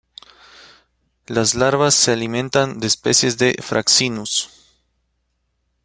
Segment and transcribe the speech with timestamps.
[1.27, 4.49] Las larvas se alimentan de especies de "Fraxinus".